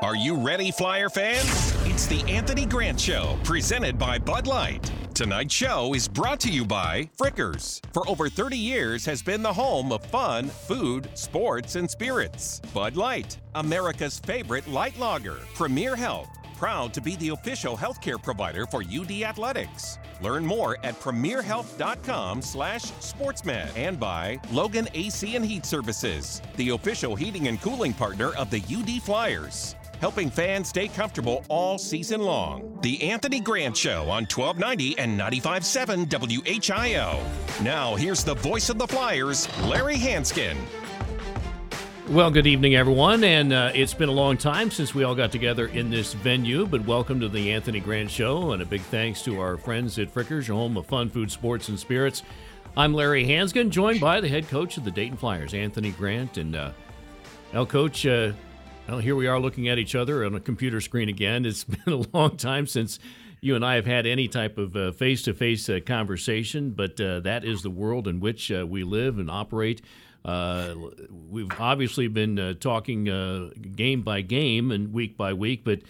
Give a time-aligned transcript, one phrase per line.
[0.00, 1.74] Are you ready, Flyer fans?
[1.84, 4.92] It's the Anthony Grant Show, presented by Bud Light.
[5.12, 7.80] Tonight's show is brought to you by Frickers.
[7.92, 12.60] For over 30 years has been the home of fun, food, sports, and spirits.
[12.72, 15.38] Bud Light, America's favorite light lager.
[15.56, 19.98] Premier Health, proud to be the official healthcare provider for UD Athletics.
[20.22, 27.16] Learn more at premierhealth.com slash sportsman and by Logan AC and Heat Services, the official
[27.16, 32.78] heating and cooling partner of the UD Flyers helping fans stay comfortable all season long.
[32.82, 37.62] The Anthony Grant Show on 1290 and 95.7 WHIO.
[37.62, 40.56] Now, here's the voice of the Flyers, Larry Hansgen.
[42.08, 43.22] Well, good evening, everyone.
[43.22, 46.66] And uh, it's been a long time since we all got together in this venue,
[46.66, 48.52] but welcome to the Anthony Grant Show.
[48.52, 51.68] And a big thanks to our friends at Frickers, your home of fun, food, sports,
[51.68, 52.22] and spirits.
[52.78, 56.38] I'm Larry Hansgen, joined by the head coach of the Dayton Flyers, Anthony Grant.
[56.38, 56.70] And, uh,
[57.52, 58.32] now, Coach, uh,
[58.88, 61.44] well, here we are looking at each other on a computer screen again.
[61.44, 62.98] It's been a long time since
[63.40, 67.44] you and I have had any type of face to face conversation, but uh, that
[67.44, 69.82] is the world in which uh, we live and operate.
[70.24, 70.74] Uh,
[71.30, 75.80] we've obviously been uh, talking uh, game by game and week by week, but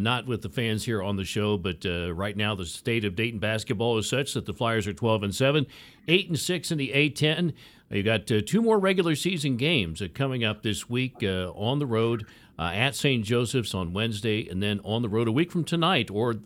[0.00, 1.58] not with the fans here on the show.
[1.58, 5.24] But right now, the state of Dayton basketball is such that the Flyers are 12
[5.24, 5.66] and 7,
[6.08, 7.52] 8 and 6 in the A10.
[7.90, 11.78] You got uh, two more regular season games uh, coming up this week uh, on
[11.78, 12.26] the road
[12.58, 13.24] at St.
[13.24, 16.36] Joseph's on Wednesday, and then on the road a week from tonight or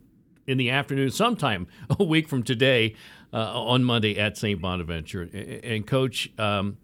[0.46, 1.66] in the afternoon, sometime
[1.98, 2.94] a week from today
[3.32, 4.60] on Monday at St.
[4.60, 5.22] Bonaventure.
[5.22, 6.78] And, Coach, um,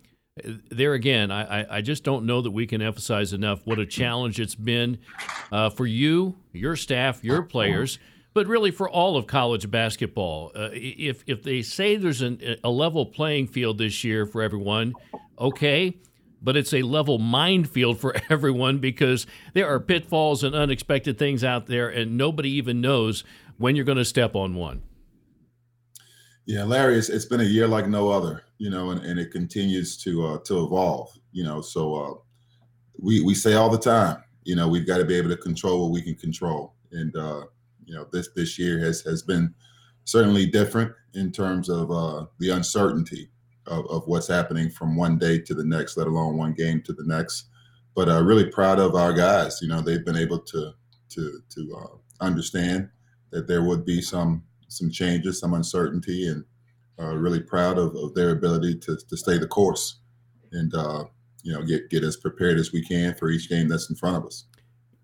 [0.70, 4.38] there again, I, I just don't know that we can emphasize enough what a challenge
[4.38, 4.98] it's been
[5.50, 7.98] uh, for you, your staff, your players
[8.36, 10.52] but really for all of college basketball.
[10.54, 14.92] Uh, if if they say there's an, a level playing field this year for everyone,
[15.38, 15.96] okay,
[16.42, 21.66] but it's a level minefield for everyone because there are pitfalls and unexpected things out
[21.66, 23.24] there, and nobody even knows
[23.56, 24.82] when you're going to step on one.
[26.44, 29.30] Yeah, Larry, it's, it's been a year like no other, you know, and, and it
[29.32, 31.62] continues to uh, to evolve, you know.
[31.62, 32.14] So uh,
[33.00, 35.84] we we say all the time, you know, we've got to be able to control
[35.84, 37.44] what we can control, and uh,
[37.86, 39.54] you know this this year has has been
[40.04, 43.30] certainly different in terms of uh, the uncertainty
[43.66, 46.92] of, of what's happening from one day to the next, let alone one game to
[46.92, 47.46] the next.
[47.94, 49.58] But uh, really proud of our guys.
[49.62, 50.72] You know, they've been able to
[51.10, 52.88] to to uh, understand
[53.30, 56.44] that there would be some some changes, some uncertainty, and
[56.98, 60.00] uh, really proud of, of their ability to to stay the course
[60.52, 61.04] and uh,
[61.42, 64.16] you know get get as prepared as we can for each game that's in front
[64.16, 64.46] of us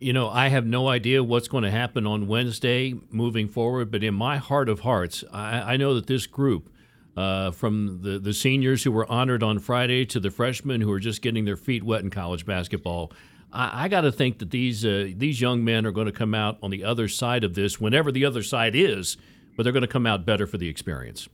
[0.03, 4.03] you know, I have no idea what's going to happen on Wednesday moving forward, but
[4.03, 6.69] in my heart of hearts, I, I know that this group,
[7.17, 11.01] uh, from the, the seniors who were honored on Friday to the freshmen who are
[11.01, 13.13] just getting their feet wet in college basketball,
[13.53, 16.35] I, I got to think that these uh, these young men are going to come
[16.35, 19.17] out on the other side of this, whenever the other side is,
[19.57, 21.29] but they're going to come out better for the experience.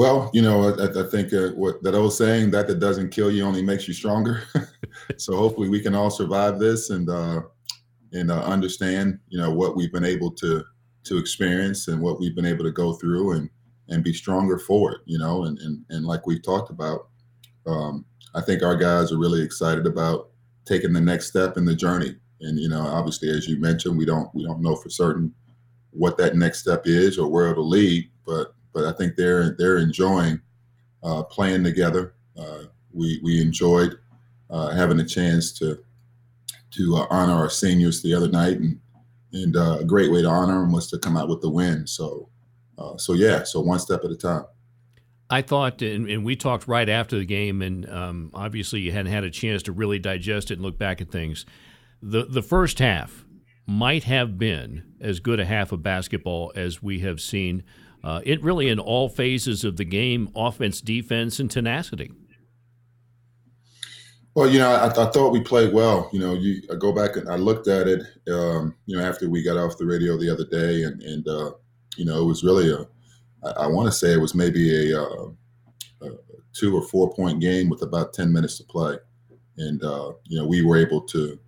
[0.00, 3.30] Well, you know, I, I think uh, what that old saying that that doesn't kill
[3.30, 4.44] you only makes you stronger.
[5.18, 7.42] so hopefully we can all survive this and uh,
[8.10, 10.64] and uh, understand, you know, what we've been able to
[11.04, 13.50] to experience and what we've been able to go through and
[13.90, 15.00] and be stronger for it.
[15.04, 17.08] You know, and and and like we've talked about,
[17.66, 20.30] um, I think our guys are really excited about
[20.64, 22.16] taking the next step in the journey.
[22.40, 25.34] And you know, obviously, as you mentioned, we don't we don't know for certain
[25.90, 29.78] what that next step is or where it'll lead, but but I think they're they're
[29.78, 30.40] enjoying
[31.02, 32.14] uh, playing together.
[32.36, 33.98] Uh, we we enjoyed
[34.50, 35.78] uh, having a chance to
[36.72, 38.78] to uh, honor our seniors the other night, and
[39.32, 41.86] and uh, a great way to honor them was to come out with the win.
[41.86, 42.28] So
[42.96, 44.44] so yeah, so one step at a time.
[45.28, 49.12] I thought, and, and we talked right after the game, and um, obviously you hadn't
[49.12, 51.46] had a chance to really digest it and look back at things.
[52.02, 53.24] The the first half
[53.66, 57.62] might have been as good a half of basketball as we have seen
[58.02, 62.12] uh, it really in all phases of the game, offense, defense, and tenacity.
[64.34, 66.08] Well, you know, I, I thought we played well.
[66.12, 68.02] You know, you I go back and I looked at it.
[68.32, 71.52] Um, you know, after we got off the radio the other day, and and uh,
[71.96, 72.86] you know, it was really a.
[73.44, 75.30] I, I want to say it was maybe a, uh,
[76.02, 76.08] a,
[76.52, 78.96] two or four point game with about ten minutes to play,
[79.58, 81.38] and uh, you know, we were able to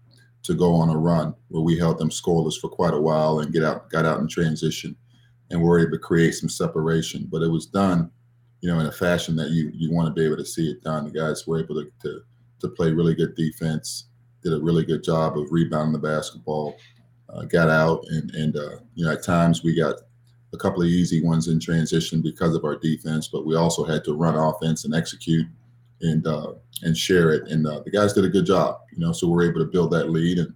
[0.42, 3.52] to go on a run where we held them scoreless for quite a while and
[3.52, 4.96] get out got out in transition
[5.52, 7.28] and we're able to create some separation.
[7.30, 8.10] But it was done,
[8.60, 10.82] you know, in a fashion that you you want to be able to see it
[10.82, 11.04] done.
[11.04, 12.22] The guys were able to to,
[12.60, 14.08] to play really good defense,
[14.42, 16.76] did a really good job of rebounding the basketball,
[17.28, 19.96] uh, got out, and and uh, you know at times we got
[20.54, 24.04] a couple of easy ones in transition because of our defense, but we also had
[24.04, 25.46] to run offense and execute
[26.00, 27.48] and uh, and share it.
[27.48, 29.12] And uh, the guys did a good job, you know.
[29.12, 30.54] So we're able to build that lead, and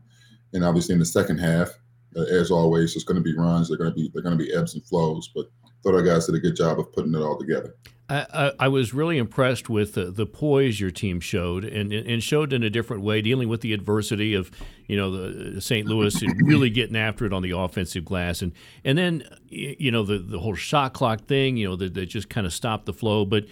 [0.54, 1.70] and obviously in the second half,
[2.16, 3.68] Uh, as always, there's going to be runs.
[3.68, 5.46] They're going to be they're going to be ebbs and flows, but
[5.82, 7.76] thought our guys did a good job of putting it all together.
[8.08, 12.52] I, I, was really impressed with the, the, poise your team showed, and, and showed
[12.52, 14.48] in a different way, dealing with the adversity of,
[14.86, 15.88] you know, the uh, St.
[15.88, 18.52] Louis and really getting after it on the offensive glass, and
[18.84, 22.28] and then you know the the whole shot clock thing, you know, that, that just
[22.28, 23.24] kind of stopped the flow.
[23.24, 23.46] But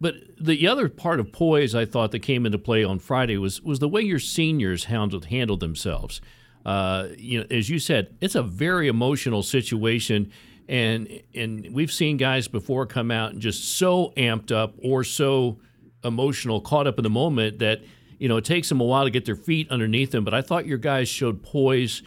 [0.00, 3.60] but the other part of poise I thought that came into play on Friday was
[3.60, 6.22] was the way your seniors handled handled themselves.
[6.64, 10.30] Uh, you know, as you said, it's a very emotional situation
[10.70, 15.58] and and we've seen guys before come out and just so amped up or so
[16.04, 17.80] emotional, caught up in the moment that
[18.18, 20.24] you know it takes them a while to get their feet underneath them.
[20.24, 22.02] But I thought your guys showed poise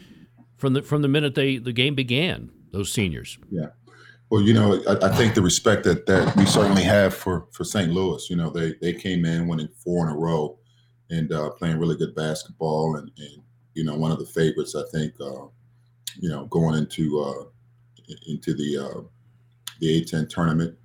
[0.56, 2.50] from the from the minute they the game began.
[2.72, 3.38] Those seniors.
[3.52, 3.68] Yeah.
[4.32, 7.64] Well, you know, I, I, think the respect that, that we certainly have for for
[7.64, 7.92] St.
[7.92, 8.28] Louis.
[8.30, 10.58] You know, they they came in winning four in a row
[11.10, 13.43] and uh, playing really good basketball, and, and
[13.74, 14.76] you know, one of the favorites.
[14.76, 15.48] I think, uh,
[16.20, 17.44] you know, going into uh,
[18.28, 19.02] into the uh,
[19.80, 20.78] the A10 tournament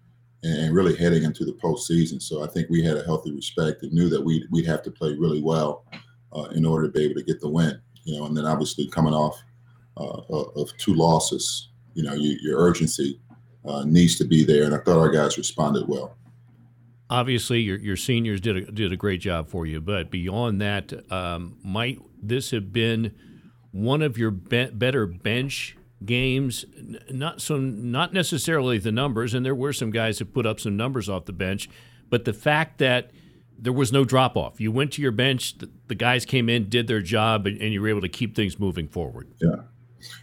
[0.43, 2.23] and really heading into the postseason.
[2.23, 4.91] So I think we had a healthy respect and knew that we'd, we'd have to
[4.91, 5.85] play really well
[6.33, 7.81] uh, in order to be able to get the win.
[8.05, 9.37] You know, and then obviously coming off
[9.97, 13.21] uh, of two losses, you know, you, your urgency
[13.67, 14.65] uh, needs to be there.
[14.65, 16.17] And I thought our guys responded well.
[17.11, 20.93] Obviously, your, your seniors did a, did a great job for you, but beyond that,
[21.11, 23.15] um, might this have been
[23.73, 26.65] one of your be- better bench games.
[27.11, 30.77] Not so, not necessarily the numbers, and there were some guys that put up some
[30.77, 31.71] numbers off the bench,
[32.11, 33.11] but the fact that
[33.59, 34.61] there was no drop off.
[34.61, 37.73] You went to your bench, the, the guys came in, did their job, and, and,
[37.73, 39.29] you were able to keep things moving forward.
[39.41, 39.57] Yeah,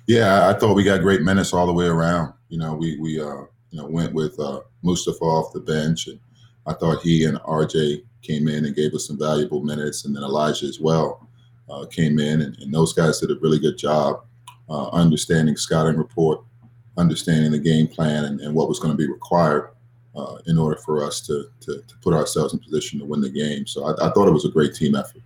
[0.07, 0.47] yeah.
[0.47, 2.33] I thought we got great minutes all the way around.
[2.47, 6.19] You know, we we uh, you know went with uh, Mustafa off the bench, and
[6.67, 10.23] I thought he and RJ came in and gave us some valuable minutes, and then
[10.23, 11.27] Elijah as well
[11.69, 14.23] uh, came in, and, and those guys did a really good job
[14.69, 16.43] uh, understanding scouting report,
[16.97, 19.69] understanding the game plan, and, and what was going to be required
[20.15, 23.29] uh, in order for us to, to, to put ourselves in position to win the
[23.29, 23.67] game.
[23.67, 25.21] So I, I thought it was a great team effort.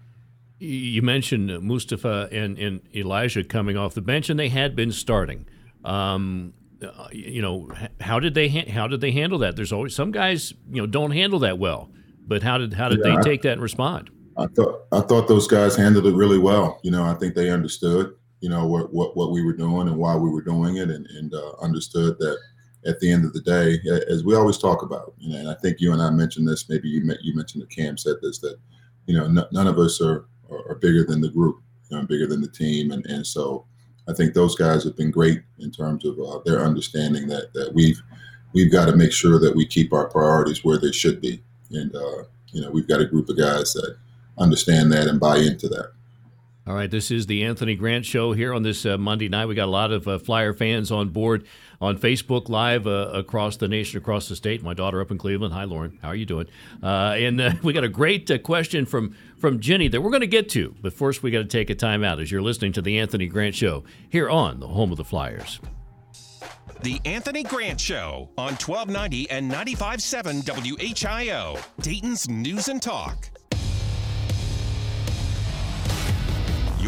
[0.60, 5.46] You mentioned Mustafa and, and Elijah coming off the bench, and they had been starting.
[5.86, 6.54] Um,
[6.84, 9.56] uh, you know, how did they ha- how did they handle that?
[9.56, 11.92] There's always some guys you know don't handle that well,
[12.28, 14.10] but how did how did yeah, they take that and respond?
[14.38, 16.80] I thought I thought those guys handled it really well.
[16.84, 19.98] You know, I think they understood you know what what, what we were doing and
[19.98, 22.38] why we were doing it, and, and uh, understood that
[22.86, 23.78] at the end of the day,
[24.10, 26.70] as we always talk about, you know, and I think you and I mentioned this.
[26.70, 28.58] Maybe you you mentioned that Cam said this that
[29.06, 32.06] you know n- none of us are, are, are bigger than the group, you know,
[32.06, 33.66] bigger than the team, and and so
[34.10, 37.74] I think those guys have been great in terms of uh, their understanding that that
[37.74, 38.02] we've
[38.54, 41.96] we've got to make sure that we keep our priorities where they should be, and
[41.96, 43.98] uh, you know we've got a group of guys that
[44.38, 45.92] understand that and buy into that.
[46.70, 49.48] All right, this is the Anthony Grant Show here on this uh, Monday night.
[49.48, 51.48] We got a lot of uh, Flyer fans on board
[51.82, 54.62] on Facebook Live uh, across the nation, across the state.
[54.62, 55.52] My daughter up in Cleveland.
[55.56, 55.98] Hi, Lauren.
[56.04, 56.46] How are you doing?
[56.84, 60.22] Uh, and uh, we got a great uh, question from from Jenny that we're going
[60.22, 60.76] to get to.
[60.80, 63.26] But first, we got to take a time out as you're listening to the Anthony
[63.26, 65.60] Grant Show here on the home of the Flyers.
[66.84, 73.39] The Anthony Grant Show on 1290 and 95.7 WHIO, Dayton's News and Talk.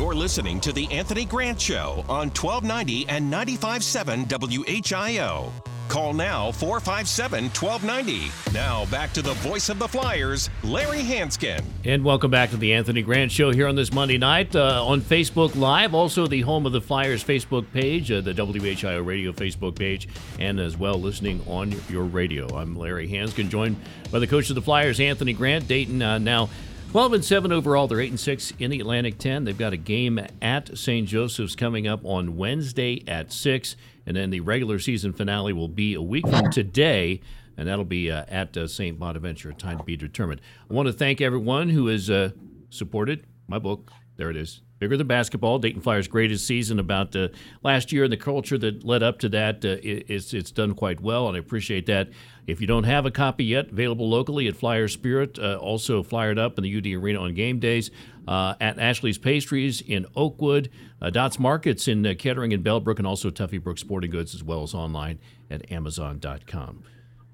[0.01, 5.51] You're listening to The Anthony Grant Show on 1290 and 95.7 WHIO.
[5.89, 8.31] Call now 457 1290.
[8.51, 11.63] Now back to the voice of the Flyers, Larry Hansgen.
[11.85, 15.01] And welcome back to the Anthony Grant Show here on this Monday night uh, on
[15.01, 19.75] Facebook Live, also the home of the Flyers Facebook page, uh, the WHIO radio Facebook
[19.75, 20.07] page,
[20.39, 22.47] and as well listening on your radio.
[22.57, 23.75] I'm Larry Hansgen, joined
[24.09, 25.67] by the coach of the Flyers, Anthony Grant.
[25.67, 26.49] Dayton uh, now
[26.91, 27.87] 12 and 7 overall.
[27.87, 29.45] They're 8 and 6 in the Atlantic 10.
[29.45, 31.07] They've got a game at St.
[31.07, 33.77] Joseph's coming up on Wednesday at 6.
[34.05, 37.21] And then the regular season finale will be a week from today,
[37.55, 38.99] and that'll be uh, at uh, St.
[38.99, 39.53] Bonaventure.
[39.53, 40.41] Time to be determined.
[40.69, 42.31] I want to thank everyone who has uh,
[42.69, 43.89] supported my book.
[44.17, 44.59] There it is.
[44.79, 47.29] Bigger than basketball, Dayton Flyers' greatest season about uh,
[47.63, 49.63] last year and the culture that led up to that.
[49.63, 52.09] Uh, it's, it's done quite well, and I appreciate that.
[52.51, 56.37] If you don't have a copy yet, available locally at Flyer Spirit, uh, also flyered
[56.37, 57.91] up in the UD Arena on game days,
[58.27, 60.69] uh, at Ashley's Pastries in Oakwood,
[61.01, 64.43] uh, Dots Markets in uh, Kettering and Bellbrook, and also Tuffy Brook Sporting Goods, as
[64.43, 65.17] well as online
[65.49, 66.83] at Amazon.com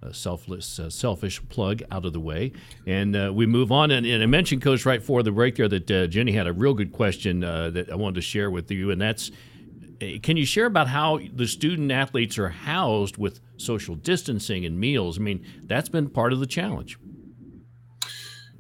[0.04, 2.52] a selfless, uh, selfish plug out of the way,
[2.86, 3.90] and uh, we move on.
[3.90, 6.76] And, and, I mentioned, Coach, right before the break there, that Jenny had a real
[6.76, 9.32] good question that I wanted to share with you, and that's,
[10.22, 15.18] can you share about how the student athletes are housed with social distancing and meals?
[15.18, 16.98] I mean, that's been part of the challenge.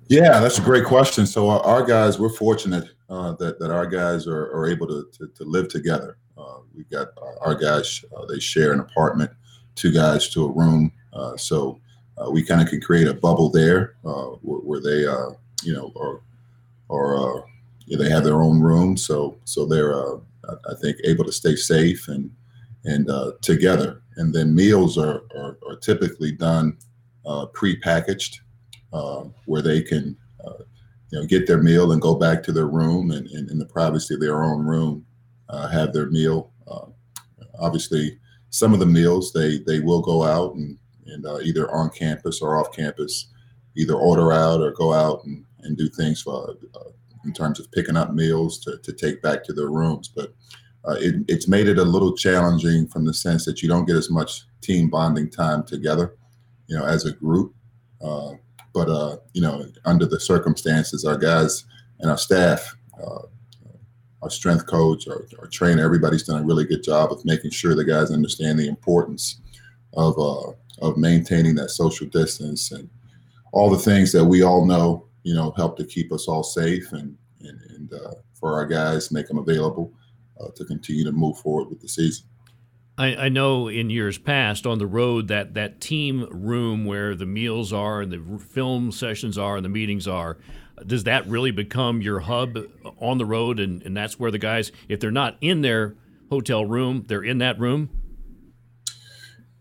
[0.10, 1.26] Yeah, that's a great question.
[1.26, 5.08] So our, our guys, we're fortunate uh, that that our guys are, are able to,
[5.18, 6.18] to, to live together.
[6.38, 9.32] Uh, we've got our, our guys; uh, they share an apartment,
[9.76, 10.92] two guys to a room.
[11.12, 11.80] Uh, so
[12.18, 15.02] uh, we kind of can create a bubble there uh, where, where, they,
[15.64, 16.22] you know, are
[16.90, 17.46] or
[17.88, 18.96] they have their own room.
[18.96, 19.94] So so they're
[20.70, 22.32] I think able to stay safe and
[22.86, 23.10] and
[23.42, 24.02] together.
[24.18, 26.78] And then meals are are, are typically done
[27.54, 28.40] pre-packaged
[28.94, 30.64] uh, where they can, uh,
[31.12, 33.66] you know, get their meal and go back to their room and, and in the
[33.66, 35.06] privacy of their own room,
[35.50, 36.52] uh, have their meal.
[36.68, 36.86] Uh,
[37.60, 40.78] obviously, some of the meals they they will go out and
[41.08, 43.28] and uh, either on campus or off campus,
[43.76, 46.56] either order out or go out and, and do things for,
[47.28, 50.08] in terms of picking up meals to, to take back to their rooms.
[50.08, 50.34] But
[50.96, 54.10] it, it's made it a little challenging from the sense that you don't get as
[54.10, 56.16] much team bonding time together,
[56.68, 57.54] you know, as a group.
[58.02, 58.32] Uh,
[58.74, 61.66] but uh, you know, under the circumstances, our guys
[62.00, 63.24] and our staff, uh,
[64.22, 67.76] our strength coach, our, our, trainer, everybody's done a really good job of making sure
[67.76, 69.42] the guys understand the importance
[69.94, 72.90] of uh, of maintaining that social distance and
[73.52, 76.94] all the things that we all know, you know, help to keep us all safe
[76.94, 79.94] and and, and uh, for our guys, make them available
[80.40, 82.26] uh, to continue to move forward with the season.
[82.98, 87.28] I, I, know in years past on the road that that team room where the
[87.28, 90.38] meals are and the film sessions are and the meetings are,
[90.86, 92.58] does that really become your hub
[93.00, 93.60] on the road?
[93.60, 95.96] And, and that's where the guys, if they're not in their
[96.32, 97.90] hotel room, they're in that room?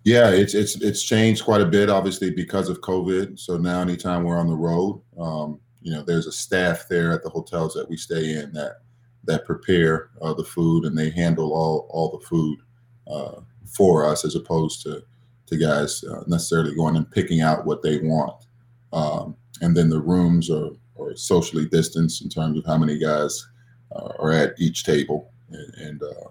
[0.06, 3.40] Yeah, it's it's it's changed quite a bit, obviously because of COVID.
[3.40, 7.24] So now, anytime we're on the road, um, you know, there's a staff there at
[7.24, 8.82] the hotels that we stay in that
[9.24, 12.60] that prepare uh, the food and they handle all all the food
[13.08, 15.02] uh, for us as opposed to
[15.46, 18.46] to guys uh, necessarily going and picking out what they want.
[18.92, 20.70] Um, and then the rooms are,
[21.00, 23.44] are socially distanced in terms of how many guys
[23.90, 25.32] uh, are at each table.
[25.50, 26.28] And, and uh,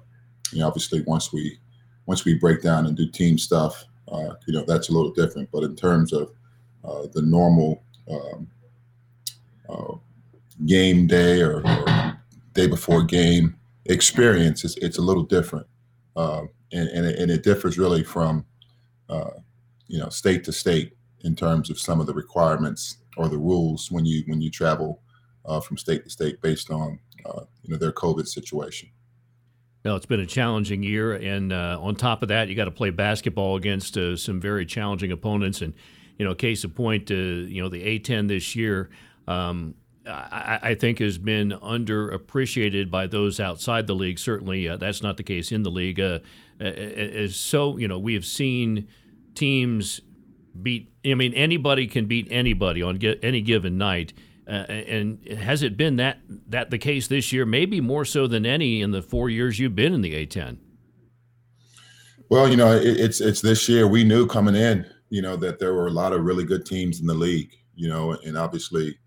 [0.54, 1.60] you know, obviously, once we
[2.06, 5.50] once we break down and do team stuff, uh, you know, that's a little different.
[5.52, 6.32] But in terms of
[6.84, 8.48] uh, the normal um,
[10.66, 12.20] game day or, or,
[12.54, 15.68] day before game experience, it's, it's a little different.
[16.16, 18.46] Um, and, and, it, and it differs really from
[19.10, 19.32] uh,
[19.88, 23.92] you know state to state in terms of some of the requirements or the rules
[23.92, 25.02] when you when you travel
[25.46, 28.90] uh, from state to state based on uh, you know their COVID situation.
[29.86, 32.72] Well, it's been a challenging year, and uh, on top of that, you got to
[32.72, 35.62] play basketball against uh, some very challenging opponents.
[35.62, 35.76] And
[36.18, 38.90] you know, case in point, uh, you know the A10 this year.
[39.28, 39.76] Um,
[40.08, 44.18] I, I, think has been underappreciated by those outside the league.
[44.18, 46.00] Certainly, uh, that's not the case in the league.
[46.00, 46.20] Uh,
[46.60, 48.88] is so you know we have seen
[49.36, 50.02] teams
[50.60, 50.92] beat.
[51.06, 54.14] I mean, anybody can beat anybody on any given night.
[54.48, 57.46] Uh, and has it been that that the case this year?
[57.46, 60.58] Maybe more so than any in the four years you've been in the A10.
[62.30, 63.88] Well, you know, it, it's it's this year.
[63.88, 67.00] We knew coming in, you know, that there were a lot of really good teams
[67.00, 67.52] in the league.
[67.76, 68.98] You know, and obviously,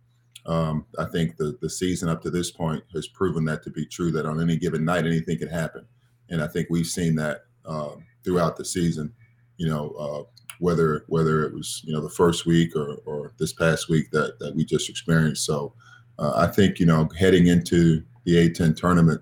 [0.47, 3.87] um, I think the the season up to this point has proven that to be
[3.87, 4.11] true.
[4.11, 5.87] That on any given night, anything can happen
[6.31, 7.93] and I think we've seen that uh,
[8.25, 9.13] throughout the season.
[9.57, 13.53] You know, uh, whether whether it was you know the first week or, or this
[13.53, 15.45] past week that that we just experienced.
[15.45, 15.73] So
[16.19, 19.21] uh, I think you know heading into the A10 tournament,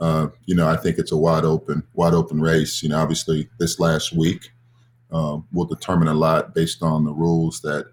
[0.00, 2.82] uh, you know I think it's a wide open wide open race.
[2.82, 4.50] You know, obviously this last week
[5.12, 7.86] um, will determine a lot based on the rules that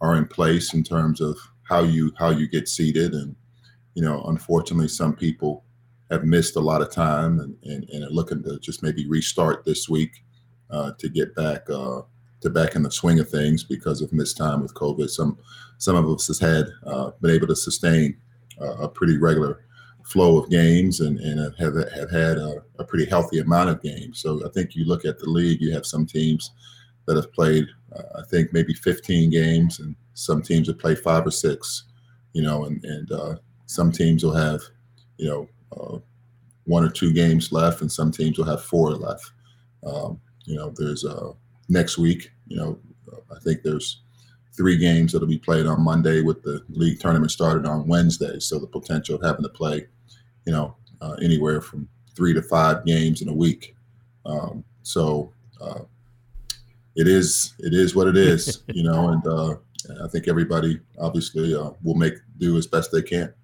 [0.00, 3.34] are in place in terms of how you how you get seated and
[3.94, 5.64] you know unfortunately some people
[6.10, 9.64] have missed a lot of time and, and, and are looking to just maybe restart
[9.64, 10.22] this week
[10.70, 12.02] uh, to get back uh,
[12.50, 15.08] back in the swing of things because of missed time with COVID.
[15.08, 15.38] Some
[15.78, 18.16] some of us has had uh, been able to sustain
[18.60, 19.64] uh, a pretty regular
[20.04, 24.20] flow of games and, and have, have had a, a, pretty healthy amount of games.
[24.20, 26.52] So I think you look at the league, you have some teams
[27.06, 31.26] that have played, uh, I think maybe 15 games, and some teams have played five
[31.26, 31.84] or six,
[32.34, 33.36] you know, and, and uh,
[33.66, 34.60] some teams will have,
[35.16, 35.98] you know, uh,
[36.64, 39.32] one or two games left, and some teams will have four left.
[39.86, 41.32] Um, you know, there's uh,
[41.68, 42.30] next week.
[42.46, 42.78] You know,
[43.34, 44.02] I think there's
[44.56, 48.38] three games that'll be played on Monday with the league tournament started on Wednesday.
[48.38, 49.86] So the potential of having to play,
[50.46, 53.74] you know, uh, anywhere from three to five games in a week.
[54.24, 55.80] Um, so uh,
[56.94, 59.56] it is it is what it is, you know, and uh,
[60.04, 63.34] I think everybody obviously uh, will make do as best they can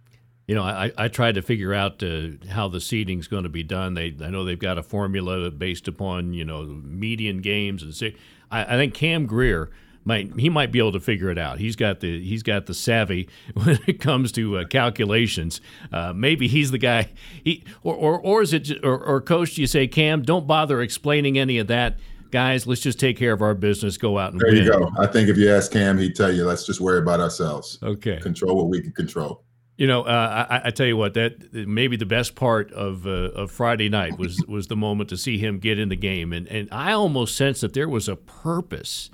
[0.50, 3.48] you know, I, I tried to figure out uh, how the seeding is going to
[3.48, 3.94] be done.
[3.94, 8.16] They, I know they've got a formula based upon you know median games and see.
[8.50, 9.70] I, I think Cam Greer
[10.04, 11.60] might he might be able to figure it out.
[11.60, 15.60] He's got the he's got the savvy when it comes to uh, calculations.
[15.92, 17.10] Uh, maybe he's the guy.
[17.44, 19.56] He or or, or is it or, or coach?
[19.56, 20.22] You say Cam?
[20.22, 22.00] Don't bother explaining any of that.
[22.32, 23.96] Guys, let's just take care of our business.
[23.96, 24.64] Go out and there win.
[24.64, 24.90] you go.
[24.98, 27.78] I think if you ask Cam, he'd tell you, "Let's just worry about ourselves.
[27.84, 29.44] Okay, control what we can control."
[29.80, 33.30] You know, uh, I, I, tell you what, that maybe the best part of uh,
[33.30, 36.46] of Friday night was was the moment to see him get in the game, and
[36.48, 39.08] and I almost sensed that there was a purpose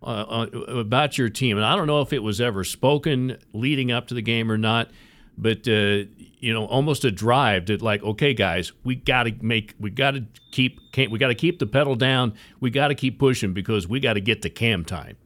[0.00, 3.90] uh, uh, about your team, and I don't know if it was ever spoken leading
[3.90, 4.92] up to the game or not,
[5.36, 6.04] but uh,
[6.38, 10.12] you know, almost a drive that like, okay, guys, we got to make, we got
[10.12, 13.88] to keep, we got to keep the pedal down, we got to keep pushing because
[13.88, 15.16] we got to get to cam time.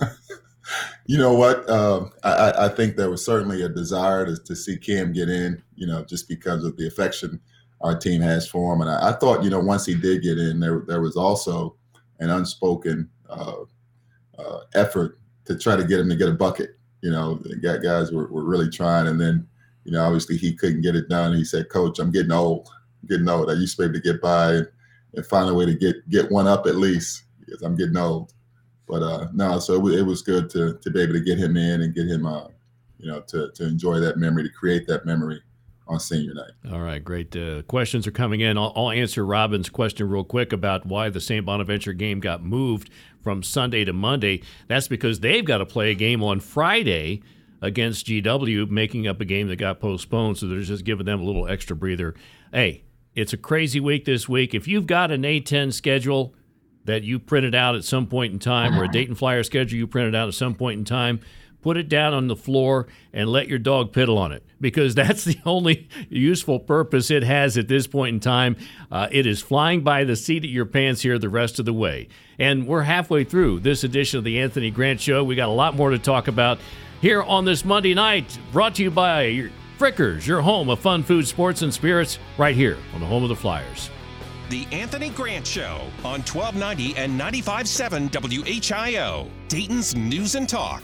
[1.06, 1.68] you know what?
[1.68, 5.62] Uh, I, I, think there was certainly a desire to, to, see Cam get in,
[5.74, 7.40] you know, just because of the affection
[7.80, 8.82] our team has for him.
[8.82, 11.76] And I, I thought, you know, once he did get in, there there was also
[12.20, 13.62] an unspoken uh,
[14.38, 16.78] uh, effort to try to get him to get a bucket.
[17.00, 17.42] You know,
[17.82, 19.46] guys were, were really trying, and then
[19.84, 21.34] you know, obviously he couldn't get it done.
[21.34, 22.68] He said, "Coach, I'm getting old.
[23.02, 23.50] I'm getting old.
[23.50, 24.68] I used to be able to get by and,
[25.14, 28.32] and find a way to get get one up at least because I'm getting old."
[28.92, 31.56] But uh, no, so it, it was good to to be able to get him
[31.56, 32.48] in and get him, uh,
[32.98, 35.40] you know, to to enjoy that memory, to create that memory
[35.88, 36.50] on senior night.
[36.70, 37.34] All right, great.
[37.34, 38.58] Uh, questions are coming in.
[38.58, 41.46] I'll, I'll, answer Robin's question real quick about why the St.
[41.46, 42.90] Bonaventure game got moved
[43.22, 44.42] from Sunday to Monday.
[44.68, 47.22] That's because they've got to play a game on Friday
[47.62, 50.36] against GW, making up a game that got postponed.
[50.36, 52.14] So they're just giving them a little extra breather.
[52.52, 52.82] Hey,
[53.14, 54.52] it's a crazy week this week.
[54.52, 56.34] If you've got an A10 schedule
[56.84, 59.86] that you printed out at some point in time, or a Dayton Flyer schedule you
[59.86, 61.20] printed out at some point in time,
[61.62, 65.24] put it down on the floor and let your dog piddle on it because that's
[65.24, 68.56] the only useful purpose it has at this point in time.
[68.90, 71.72] Uh, it is flying by the seat of your pants here the rest of the
[71.72, 72.08] way.
[72.38, 75.24] And we're halfway through this edition of the Anthony Grant Show.
[75.24, 76.58] We got a lot more to talk about
[77.00, 81.26] here on this Monday night, brought to you by Frickers, your home of fun food,
[81.26, 83.90] sports, and spirits, right here on the home of the Flyers.
[84.52, 90.82] The Anthony Grant Show on 1290 and 95.7 WHIO, Dayton's News and Talk.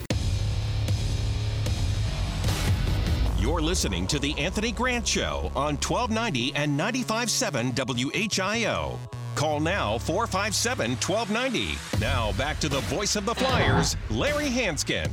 [3.38, 8.98] You're listening to The Anthony Grant Show on 1290 and 95.7 WHIO.
[9.34, 11.76] Call now 457 1290.
[12.00, 15.10] Now back to the voice of the Flyers, Larry Hansgen.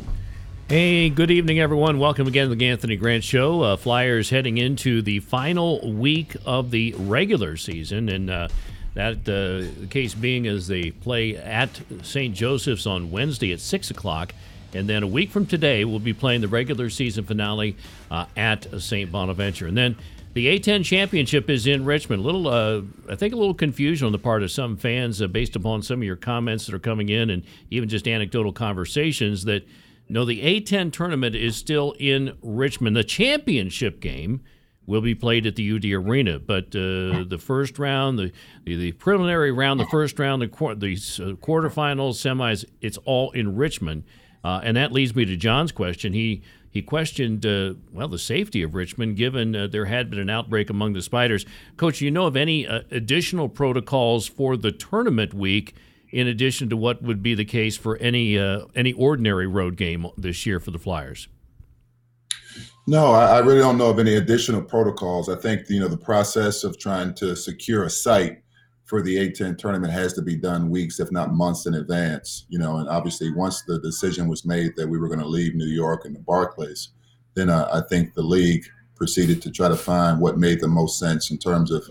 [0.68, 2.00] Hey, good evening, everyone.
[2.00, 3.62] Welcome again to the Anthony Grant Show.
[3.62, 8.48] Uh, Flyers heading into the final week of the regular season, and uh,
[8.96, 11.70] that uh, the case being as they play at
[12.02, 12.34] St.
[12.34, 14.34] Joseph's on Wednesday at 6 o'clock.
[14.74, 17.78] And then a week from today, we'll be playing the regular season finale
[18.10, 19.12] uh, at St.
[19.12, 19.68] Bonaventure.
[19.68, 19.96] And then
[20.34, 22.24] the A10 championship is in Richmond.
[22.24, 25.28] A little, uh, I think, a little confusion on the part of some fans uh,
[25.28, 29.46] based upon some of your comments that are coming in and even just anecdotal conversations
[29.46, 29.64] that
[30.08, 32.96] no, the A10 tournament is still in Richmond.
[32.96, 34.42] The championship game
[34.86, 38.32] will be played at the UD Arena, but uh, the first round, the,
[38.66, 43.56] the, the preliminary round, the first round, the, the uh, quarterfinals, semis, it's all in
[43.56, 44.04] Richmond.
[44.44, 46.14] Uh, and that leads me to John's question.
[46.14, 50.30] He he questioned uh, well the safety of Richmond, given uh, there had been an
[50.30, 51.46] outbreak among the Spiders.
[51.78, 55.74] Coach, you know of any uh, additional protocols for the tournament week,
[56.16, 60.08] in addition to what would be the case for any uh, any ordinary road game
[60.18, 61.28] this year for the Flyers?
[62.88, 65.28] No, I, I really don't know of any additional protocols.
[65.28, 68.42] I think you know the process of trying to secure a site
[68.86, 72.46] for the A10 tournament has to be done weeks, if not months in advance.
[72.48, 75.54] You know, and obviously once the decision was made that we were going to leave
[75.54, 76.94] New York and the Barclays,
[77.34, 78.64] then uh, I think the league
[78.96, 81.86] proceeded to try to find what made the most sense in terms of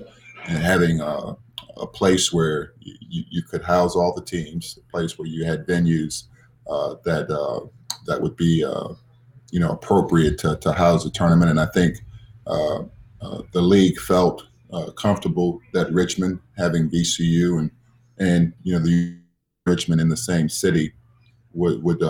[0.46, 1.36] having a,
[1.76, 5.66] a place where you, you, could house all the teams, a place where you had
[5.66, 6.24] venues
[6.70, 7.66] uh, that uh,
[8.06, 8.88] that would be uh,
[9.50, 11.50] you know appropriate to, to house a tournament.
[11.50, 11.98] And I think
[12.46, 12.82] uh,
[13.20, 14.44] uh, the league felt
[14.96, 17.70] comfortable that Richmond having VCU and
[18.18, 19.16] and you know the
[19.66, 20.92] Richmond in the same city
[21.52, 22.02] would would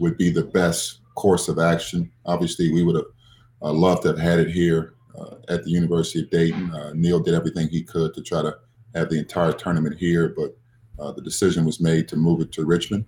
[0.00, 2.10] would be the best course of action.
[2.24, 6.30] Obviously, we would have loved to have had it here uh, at the University of
[6.30, 6.70] Dayton.
[6.74, 8.56] Uh, Neil did everything he could to try to
[8.96, 10.56] have the entire tournament here, but
[10.98, 13.04] uh, the decision was made to move it to Richmond.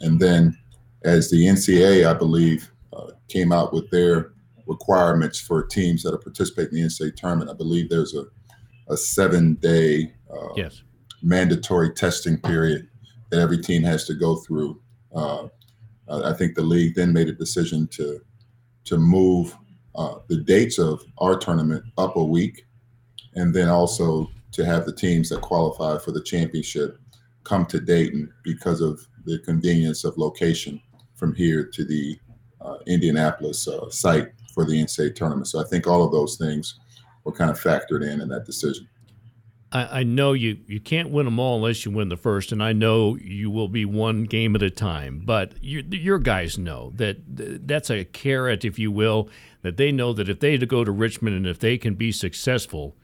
[0.00, 0.58] and then,
[1.04, 2.70] as the NCAA, I believe,
[3.28, 4.32] came out with their
[4.66, 7.50] requirements for teams that are participating in the NCAA tournament.
[7.50, 8.24] I believe there's a,
[8.88, 10.82] a seven day uh, yes.
[11.22, 12.88] mandatory testing period
[13.30, 14.80] that every team has to go through.
[15.14, 15.48] Uh,
[16.10, 18.20] I think the league then made a decision to
[18.84, 19.54] to move
[19.94, 22.64] uh, the dates of our tournament up a week,
[23.34, 26.98] and then also to have the teams that qualify for the championship
[27.44, 30.80] come to Dayton because of the convenience of location
[31.14, 32.18] from here to the
[32.60, 35.46] uh, Indianapolis uh, site for the NCAA tournament.
[35.48, 36.78] So I think all of those things
[37.24, 38.88] were kind of factored in in that decision.
[39.70, 42.62] I, I know you, you can't win them all unless you win the first, and
[42.62, 45.22] I know you will be one game at a time.
[45.24, 47.18] But you, your guys know that
[47.66, 49.28] that's a carrot, if you will,
[49.62, 52.96] that they know that if they go to Richmond and if they can be successful,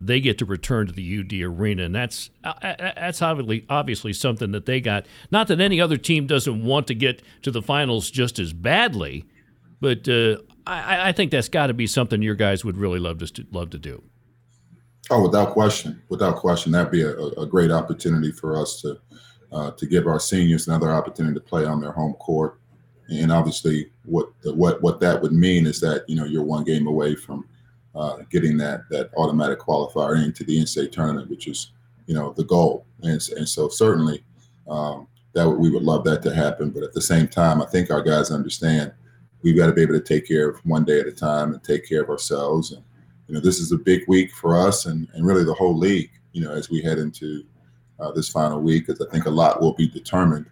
[0.00, 3.66] they get to return to the UD arena, and that's uh, uh, uh, that's obviously
[3.68, 5.06] obviously something that they got.
[5.30, 9.26] Not that any other team doesn't want to get to the finals just as badly,
[9.80, 13.18] but uh, I, I, think that's got to be something your guys would really love
[13.18, 14.02] to love to do.
[15.10, 18.98] Oh, without question, without question, that'd be a, a great opportunity for us to
[19.52, 22.58] uh, to give our seniors another opportunity to play on their home court.
[23.10, 26.86] And obviously, what what what that would mean is that you know you're one game
[26.86, 27.44] away from
[27.94, 31.72] uh, getting that that automatic qualifier into the NCAA tournament, which is
[32.06, 32.86] you know the goal.
[33.02, 34.22] And, and so certainly
[34.68, 36.70] um, that we would love that to happen.
[36.70, 38.92] But at the same time, I think our guys understand
[39.42, 41.62] we've got to be able to take care of one day at a time and
[41.62, 42.72] take care of ourselves.
[42.72, 42.82] And
[43.26, 46.10] you know, this is a big week for us and, and really the whole league.
[46.32, 47.44] You know, as we head into
[47.98, 50.46] uh, this final week, because I think a lot will be determined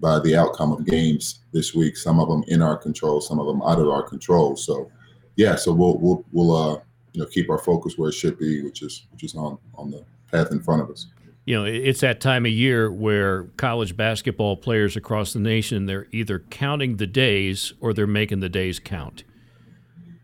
[0.00, 1.96] by the outcome of games this week.
[1.96, 4.56] Some of them in our control, some of them out of our control.
[4.56, 4.90] So,
[5.38, 6.80] yeah, so we'll we'll we'll uh,
[7.14, 9.90] you know keep our focus where it should be, which is which is on on
[9.90, 11.06] the path in front of us
[11.48, 16.06] you know, it's that time of year where college basketball players across the nation they're
[16.12, 19.24] either counting the days or they're making the days count.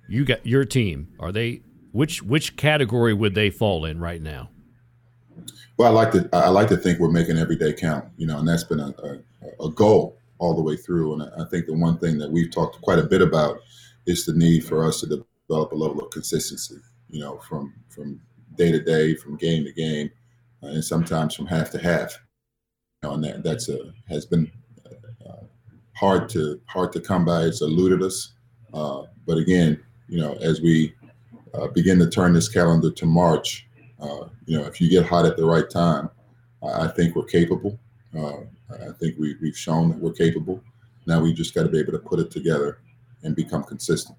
[0.06, 1.08] You got your team.
[1.18, 4.50] Are they which which category would they fall in right now?
[5.78, 8.04] Well, I like to I like to think we're making every day count.
[8.18, 11.14] You know, and that's been a, a, a goal all the way through.
[11.14, 13.60] And I think the one thing that we've talked quite a bit about
[14.06, 16.76] is the need for us to develop a level of consistency.
[17.08, 18.20] You know, from from
[18.56, 20.10] day to day, from game to game
[20.62, 22.18] uh, and sometimes from half to half.
[23.02, 24.50] You know, and that that's a has been
[25.26, 25.44] uh,
[25.94, 27.42] hard to hard to come by.
[27.42, 28.32] It's eluded us.
[28.72, 30.94] Uh, but again, you know, as we
[31.54, 33.66] uh, begin to turn this calendar to March,
[34.00, 36.10] uh, you know, if you get hot at the right time,
[36.62, 37.78] I think we're capable.
[38.16, 38.40] Uh,
[38.70, 40.62] I think we, we've shown that we're capable.
[41.06, 42.80] Now we just got to be able to put it together
[43.24, 44.16] and become consistent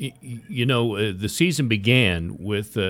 [0.00, 2.80] you know, uh, the season began with uh,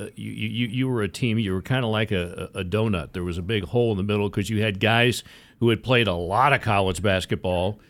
[0.00, 0.66] uh you, you.
[0.66, 1.38] You were a team.
[1.38, 3.12] You were kind of like a, a donut.
[3.12, 5.22] There was a big hole in the middle because you had guys
[5.60, 7.80] who had played a lot of college basketball,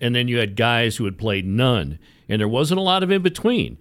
[0.00, 3.12] and then you had guys who had played none, and there wasn't a lot of
[3.12, 3.78] in between.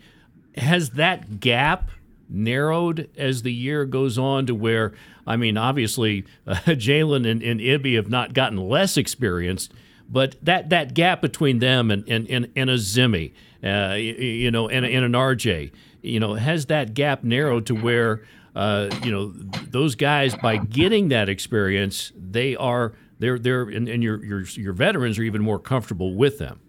[0.58, 1.89] Has that gap
[2.30, 4.93] narrowed as the year goes on to where,
[5.25, 9.73] I mean, obviously, uh, Jalen and, and Ibi have not gotten less experienced,
[10.10, 14.69] but that, that gap between them and, and, and, and a Zimmy uh, you know,
[14.69, 18.24] and, and an RJ, you know, has that gap narrowed to where,
[18.56, 19.34] uh, you know,
[19.69, 24.74] those guys by getting that experience, they are they're they're and, and your your your
[24.74, 26.62] veterans are even more comfortable with them.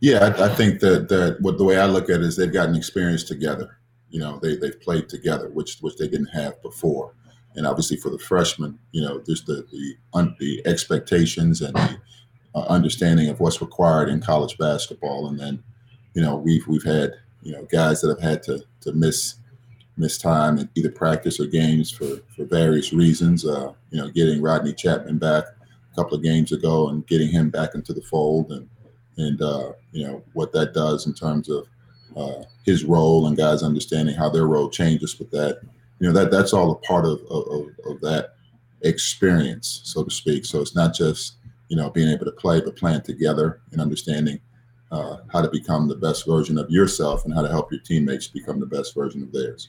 [0.00, 2.52] Yeah, I, I, think that that what the way I look at it is they've
[2.52, 3.78] gotten experience together.
[4.10, 7.14] You know, they they've played together, which which they didn't have before.
[7.56, 11.98] And obviously for the freshmen, you know, there's the the, the expectations and the
[12.54, 15.28] uh, understanding of what's required in college basketball.
[15.28, 15.62] And then,
[16.14, 19.36] you know, we've we've had you know guys that have had to to miss
[19.96, 23.46] miss time in either practice or games for for various reasons.
[23.46, 25.44] Uh, you know, getting Rodney Chatman back
[25.92, 28.68] a couple of games ago and getting him back into the fold, and
[29.16, 31.66] and uh, you know what that does in terms of
[32.16, 35.60] uh, his role and guys understanding how their role changes with that.
[35.98, 38.34] You know that that's all a part of of, of that
[38.82, 40.44] experience, so to speak.
[40.44, 41.36] So it's not just
[41.68, 44.40] you know, being able to play, but playing together and understanding
[44.92, 48.28] uh, how to become the best version of yourself and how to help your teammates
[48.28, 49.68] become the best version of theirs.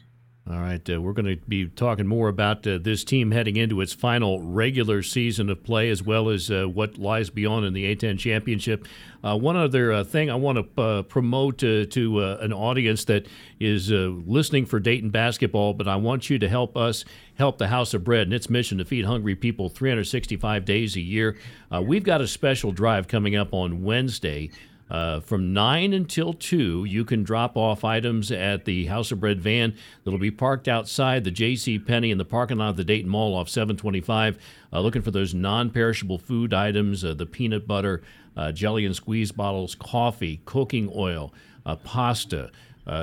[0.49, 3.81] All right, uh, we're going to be talking more about uh, this team heading into
[3.81, 7.93] its final regular season of play, as well as uh, what lies beyond in the
[7.93, 8.87] A10 championship.
[9.21, 13.27] Uh, one other uh, thing I want to uh, promote to an audience that
[13.59, 17.03] is listening for Dayton basketball, but I want you to help us
[17.35, 21.01] help the House of Bread and its mission to feed hungry people 365 days a
[21.01, 21.35] year.
[21.81, 24.49] we've got a special drive coming up on Wednesday.
[24.89, 29.41] Uh, from 9 until 2, you can drop off items at the House of Bread
[29.41, 31.77] van that'll be parked outside the J.C.
[31.79, 34.37] Penney in the parking lot of the Dayton Mall off 725,
[34.71, 38.01] uh, looking for those non perishable food items uh, the peanut butter,
[38.37, 41.33] uh, jelly and squeeze bottles, coffee, cooking oil,
[41.65, 42.51] uh, pasta,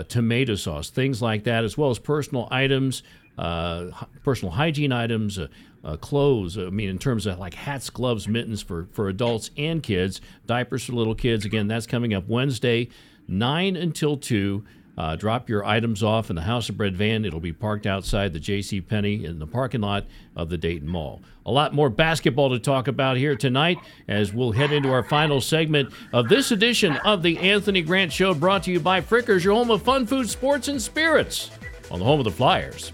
[0.08, 3.02] tomato sauce, things like that, as well as personal items.
[3.36, 5.48] personal hygiene items, uh,
[5.96, 6.56] clothes.
[6.58, 10.84] I mean, in terms of like hats, gloves, mittens for, for adults and kids, diapers
[10.84, 11.44] for little kids.
[11.44, 12.88] Again, that's coming up Wednesday,
[13.28, 14.64] 9 until 2.
[14.96, 17.24] Uh, drop your items off in the House of Bread van.
[17.24, 18.80] It'll be parked outside the J.C.
[18.80, 21.20] Penney in the parking lot of the Dayton Mall.
[21.46, 25.40] A lot more basketball to talk about here tonight as we'll head into our final
[25.40, 29.54] segment of this edition of the Anthony Grant Show, brought to you by Frickers, your
[29.54, 31.50] home of fun food, sports, and spirits,
[31.90, 32.92] on the home of the Flyers.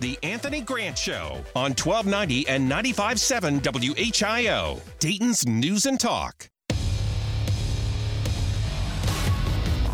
[0.00, 6.50] The Anthony Grant Show on 1290 and 95.7 WHIO, Dayton's News and Talk.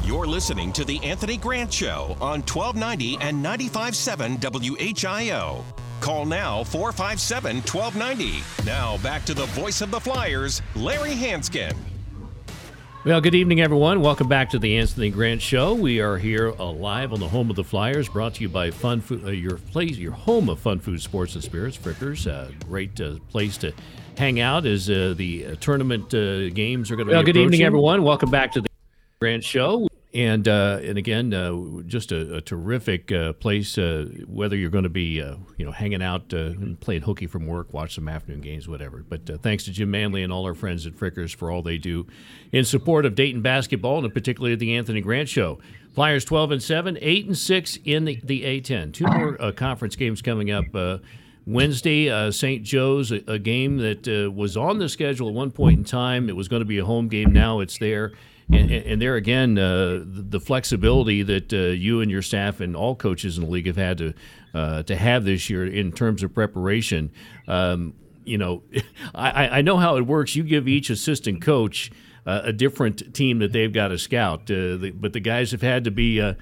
[0.05, 5.65] You're listening to The Anthony Grant Show on 1290 and 95.7 WHIO.
[6.01, 8.43] Call now 457 1290.
[8.67, 11.77] Now back to the voice of the Flyers, Larry Hansgen.
[13.05, 14.01] Well, good evening, everyone.
[14.01, 15.75] Welcome back to the Anthony Grant Show.
[15.75, 18.71] We are here uh, live on the home of the Flyers, brought to you by
[18.71, 21.77] Fun Food, uh, your place, your home of fun food, sports, and spirits.
[21.77, 23.73] Frickers, uh, great uh, place to
[24.17, 27.11] hang out as uh, the uh, tournament games are going to.
[27.11, 27.17] Be.
[27.17, 28.05] Well, good evening, everyone.
[28.05, 28.69] Welcome back to the
[29.21, 33.79] Grant Show and uh, and again, uh, just a, a terrific uh, place.
[33.79, 37.27] Uh, whether you're going to be, uh, you know, hanging out uh, and playing hooky
[37.27, 39.05] from work, watch some afternoon games, whatever.
[39.09, 42.07] But thanks to Jim Manley and all our friends at Frickers for all they do
[42.53, 45.59] in support of Dayton basketball, and particularly the Anthony Grant Show.
[45.95, 48.95] Flyers 12 and 7, 8 and 6 in the, the A10.
[48.95, 50.65] Two more conference games coming up.
[51.47, 52.63] Wednesday, uh, St.
[52.63, 56.29] Joe's, a, a game that uh, was on the schedule at one point in time.
[56.29, 57.33] It was going to be a home game.
[57.33, 58.13] Now it's there.
[58.53, 62.95] And, and, there again, uh, the flexibility that uh, you and your staff and all
[62.95, 64.15] coaches in the league have had to
[64.55, 67.11] uh, to have this year in terms of preparation.
[67.49, 68.63] Um, you know,
[69.15, 70.37] I, I, know how it works.
[70.37, 71.91] You give each assistant coach
[72.27, 75.63] uh, a different team that they've got to scout, uh, the, but the guys have
[75.63, 76.35] had to be uh,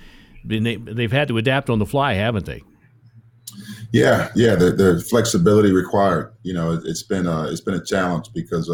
[0.46, 2.62] been, they've had to adapt on the fly, haven't they?
[3.92, 6.32] Yeah, yeah, the, the flexibility required.
[6.42, 8.68] You know, it, has been a, it's been a challenge because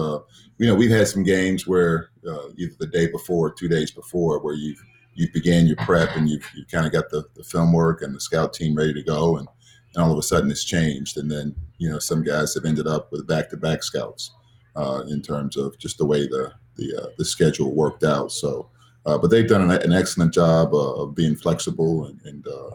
[0.59, 3.91] you know we've had some games where uh, either the day before or two days
[3.91, 4.83] before where you've
[5.15, 8.15] you began your prep and you've you kind of got the, the film work and
[8.15, 9.49] the scout team ready to go and,
[9.95, 11.17] and all of a sudden it's changed.
[11.17, 14.31] And then you know some guys have ended up with back-to-back scouts
[14.77, 18.31] uh, in terms of just the way the the, uh, the schedule worked out.
[18.31, 18.71] So
[19.07, 22.71] uh, but they've done an, an excellent job of being flexible and, and uh,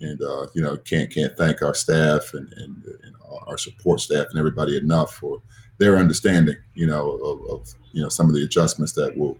[0.00, 3.14] and uh, you know can't can't thank our staff and, and, and,
[3.48, 5.42] our support staff and everybody enough for
[5.78, 9.38] their understanding, you know, of, of, you know some of the adjustments that will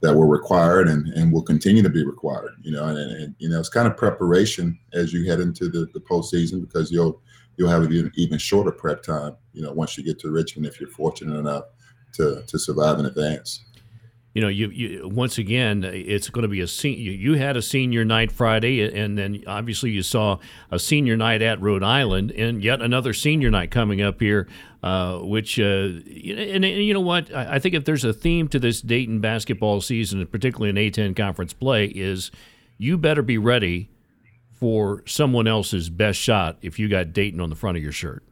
[0.00, 2.52] that were required and, and will continue to be required.
[2.62, 5.88] You know, and, and you know it's kind of preparation as you head into the,
[5.92, 7.20] the postseason because you'll
[7.56, 9.36] you'll have an even shorter prep time.
[9.52, 11.64] You know, once you get to Richmond, if you're fortunate enough
[12.14, 13.64] to to survive in advance
[14.36, 17.10] you know, you, you once again, it's going to be a senior.
[17.10, 20.36] You had a senior night Friday, and then obviously you saw
[20.70, 24.46] a senior night at Rhode Island, and yet another senior night coming up here.
[24.82, 27.34] Uh, which, uh, and, and, you know what?
[27.34, 31.16] I, I think if there's a theme to this Dayton basketball season, particularly in A10
[31.16, 32.30] conference play, is
[32.76, 33.88] you better be ready
[34.52, 38.22] for someone else's best shot if you got Dayton on the front of your shirt.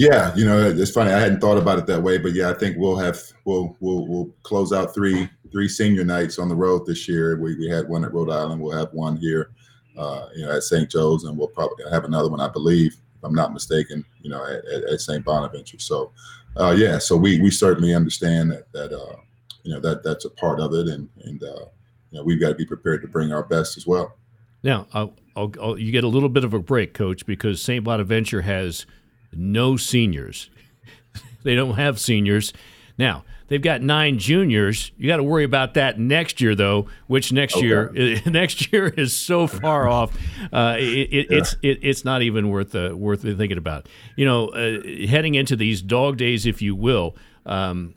[0.00, 1.12] Yeah, you know, it's funny.
[1.12, 4.06] I hadn't thought about it that way, but yeah, I think we'll have we'll we'll
[4.06, 7.38] we'll close out three three senior nights on the road this year.
[7.38, 8.62] We we had one at Rhode Island.
[8.62, 9.50] We'll have one here,
[9.98, 10.90] uh, you know, at St.
[10.90, 14.42] Joe's, and we'll probably have another one, I believe, if I'm not mistaken, you know,
[14.42, 15.22] at, at, St.
[15.22, 15.78] Bonaventure.
[15.78, 16.12] So,
[16.56, 19.16] uh, yeah, so we we certainly understand that that uh,
[19.64, 21.66] you know that that's a part of it, and and uh,
[22.10, 24.16] you know we've got to be prepared to bring our best as well.
[24.62, 27.84] Now, I'll, I'll, I'll, you get a little bit of a break, Coach, because St.
[27.84, 28.86] Bonaventure has
[29.32, 30.50] no seniors.
[31.42, 32.52] they don't have seniors.
[32.98, 34.92] Now, they've got nine juniors.
[34.96, 37.66] You got to worry about that next year, though, which next okay.
[37.66, 37.92] year
[38.26, 40.16] next year is so far off.
[40.52, 41.38] Uh, it, it, yeah.
[41.38, 43.88] It's it, it's not even worth uh, worth thinking about.
[44.16, 47.16] You know, uh, heading into these dog days, if you will.
[47.44, 47.94] Um,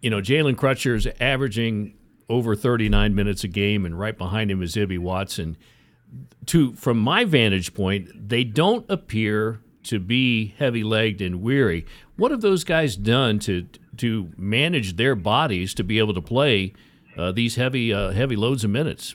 [0.00, 1.94] you know, Jalen Crutcher is averaging
[2.28, 5.56] over 39 minutes a game, and right behind him is Ibi Watson.
[6.46, 11.86] To from my vantage point, they don't appear to be heavy legged and weary.
[12.16, 13.66] What have those guys done to
[13.98, 16.72] to manage their bodies to be able to play
[17.16, 19.14] uh, these heavy uh, heavy loads of minutes?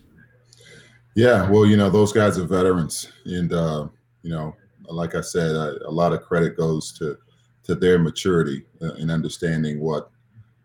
[1.16, 3.88] Yeah, well, you know, those guys are veterans, and uh,
[4.24, 4.56] you know,
[4.86, 7.18] like I said, a lot of credit goes to
[7.64, 10.10] to their maturity uh, in understanding what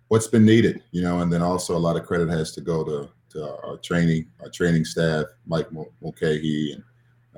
[0.09, 2.85] what's been needed, you know, and then also a lot of credit has to go
[2.85, 5.69] to, to our training, our training staff, Mike
[6.01, 6.85] Mulcahy and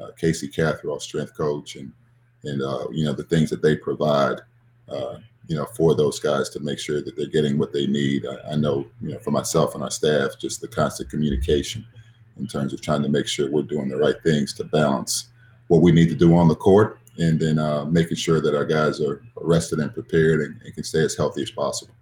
[0.01, 1.93] uh, Casey Catherall, our strength coach, and
[2.47, 4.41] and uh, you know the things that they provide
[4.89, 8.27] uh, you know for those guys to make sure that they're getting what they need.
[8.27, 11.87] I, I, know you know for myself and our staff just the constant communication
[12.39, 15.29] in terms of trying to make sure we're doing the right things to balance
[15.69, 18.65] what we need to do on the court and then uh, making sure that our
[18.65, 21.95] guys are rested and prepared and, and can stay as healthy as possible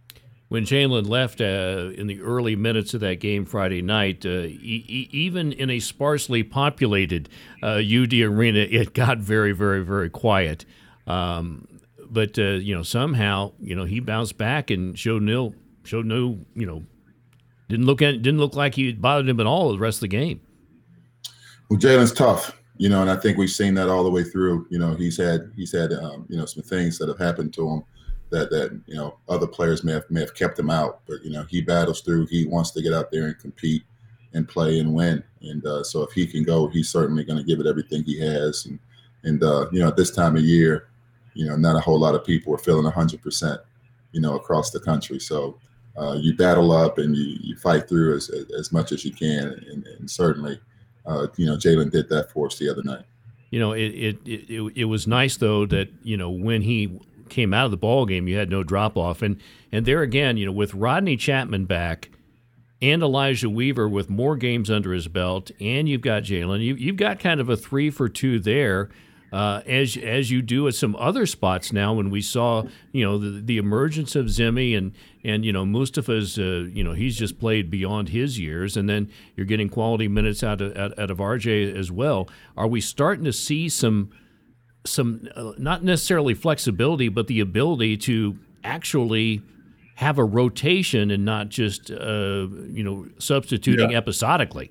[0.48, 5.08] when Jalen left uh, in the early minutes of that game Friday night, uh, e-
[5.10, 7.28] even in a sparsely populated
[7.62, 10.64] uh, UD arena, it got very, very, very quiet.
[11.06, 11.66] Um,
[12.10, 16.38] but uh, you know, somehow, you know, he bounced back and showed no, showed no,
[16.54, 16.84] you know,
[17.68, 20.08] didn't look at, didn't look like he bothered him at all the rest of the
[20.08, 20.40] game.
[21.70, 24.66] Well, Jalen's tough, you know, and I think we've seen that all the way through.
[24.70, 27.68] You know, he's had he's had um, you know some things that have happened to
[27.68, 27.82] him
[28.30, 31.30] that that you know other players may have may have kept him out, but you
[31.30, 32.26] know he battles through.
[32.26, 33.84] He wants to get out there and compete
[34.34, 35.22] and play and win.
[35.42, 38.18] And uh, so if he can go, he's certainly going to give it everything he
[38.20, 38.66] has.
[38.66, 38.78] And
[39.22, 40.88] and uh, you know at this time of year,
[41.34, 43.60] you know not a whole lot of people are feeling hundred percent,
[44.12, 45.18] you know across the country.
[45.20, 45.58] So
[45.96, 49.46] uh, you battle up and you, you fight through as, as much as you can.
[49.70, 50.58] And, and certainly,
[51.06, 53.04] uh, you know Jalen did that for us the other night.
[53.50, 57.54] You know, it, it, it, it was nice though that you know when he came
[57.54, 59.22] out of the ball game, you had no drop off.
[59.22, 59.40] And
[59.72, 62.10] and there again, you know, with Rodney Chatman back
[62.80, 66.96] and Elijah Weaver with more games under his belt, and you've got Jalen, you, you've
[66.96, 68.90] got kind of a three for two there.
[69.32, 71.92] Uh, as as you do at some other spots now.
[71.92, 74.92] When we saw you know the, the emergence of Zimi and
[75.24, 79.10] and you know Mustapha's uh, you know he's just played beyond his years, and then
[79.34, 82.28] you're getting quality minutes out of out, out of RJ as well.
[82.56, 84.12] Are we starting to see some
[84.86, 89.42] some uh, not necessarily flexibility, but the ability to actually
[89.96, 93.98] have a rotation and not just uh, you know substituting yeah.
[93.98, 94.70] episodically.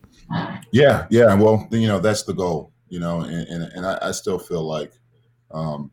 [0.71, 1.33] Yeah, yeah.
[1.35, 2.71] Well, you know that's the goal.
[2.89, 4.93] You know, and and, and I, I, still feel like,
[5.51, 5.89] um,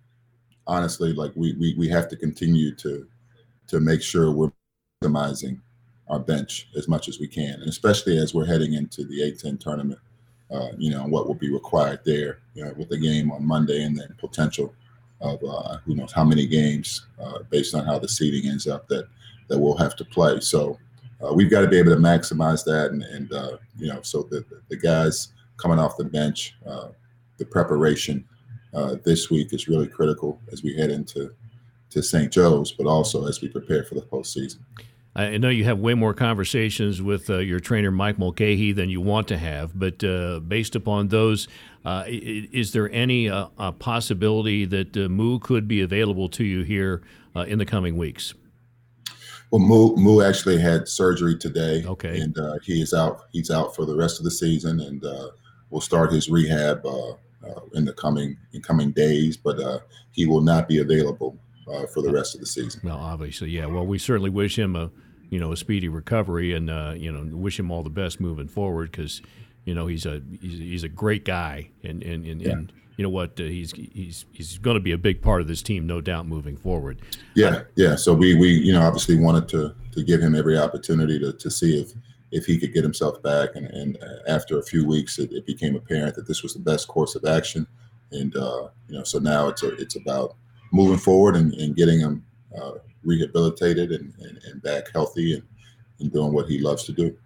[0.67, 3.07] honestly, like we, we we have to continue to
[3.69, 4.53] to make sure we're
[5.03, 5.61] maximizing
[6.09, 9.59] our bench as much as we can, and especially as we're heading into the A10
[9.61, 10.01] tournament
[10.51, 12.39] uh, you know, what will be required there
[12.77, 14.75] with the game on Monday and then potential
[15.21, 18.89] of uh, who knows how many games uh, based on how the seeding ends up
[18.89, 19.07] that
[19.49, 20.41] that we'll have to play.
[20.41, 20.79] So
[21.23, 24.23] uh, we've got to be able to maximize that, and, and uh, you know, so
[24.23, 26.57] the the guys coming off the bench,
[27.37, 28.25] the preparation
[29.05, 31.33] this week is really critical as we head into
[31.91, 32.33] to St.
[32.33, 34.59] Joe's, but also as we prepare for the postseason.
[35.15, 39.01] I know you have way more conversations with uh, your trainer Mike Mulcahy than you
[39.01, 41.49] want to have, but uh, based upon those,
[41.85, 47.03] uh, is there any uh, possibility that uh, Moo could be available to you here
[47.35, 48.35] uh, in the coming weeks?
[49.51, 51.85] Well, Moo, Moo actually had surgery today.
[51.85, 53.23] Okay, and he is out.
[53.33, 55.05] He's out for the rest of the season, and
[55.71, 56.85] will start his rehab
[57.73, 59.37] in the coming in coming days.
[59.37, 61.37] But he will not be available
[61.73, 62.81] uh, for the rest of the season.
[62.85, 63.67] Well, obviously, yeah.
[63.67, 64.91] Well, we certainly wish him a
[65.31, 68.49] you know a speedy recovery, and uh, you know wish him all the best moving
[68.49, 69.23] forward because
[69.65, 72.53] you know he's a he's, he's, a great guy, and and and, yeah.
[72.53, 75.49] and you know what uh, he's he's he's going to be a big part of
[75.49, 77.01] this team, no doubt, moving forward.
[77.35, 77.97] Yeah, yeah.
[77.97, 81.51] So we we you know obviously wanted to to give him every opportunity to to
[81.51, 81.93] see if
[82.31, 83.51] if he could get himself back.
[83.55, 86.61] And, and uh, after a few weeks, it, it, became apparent that this was the
[86.61, 87.67] best course of action.
[88.13, 90.37] And uh, you know, so now it's a, it's about
[90.73, 92.25] moving forward and, and getting him
[92.57, 95.43] uh, rehabilitated and, and, and, back healthy and,
[96.01, 97.17] and doing what he loves to do.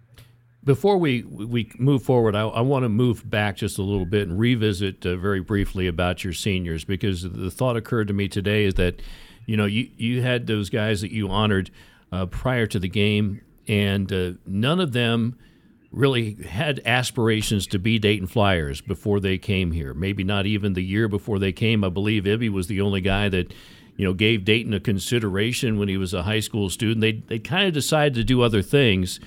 [0.63, 4.27] Before we we move forward, I, I want to move back just a little bit
[4.27, 8.65] and revisit uh, very briefly about your seniors because the thought occurred to me today
[8.65, 8.99] is that,
[9.45, 11.69] you know, you you had those guys that you honored
[12.11, 15.37] uh, prior to the game, and uh, none of them
[15.91, 19.93] really had aspirations to be Dayton Flyers before they came here.
[19.93, 21.83] Maybe not even the year before they came.
[21.83, 23.53] I believe Ibi was the only guy that,
[23.95, 27.01] you know, gave Dayton a consideration when he was a high school student.
[27.01, 29.19] They they kind of decided to do other things,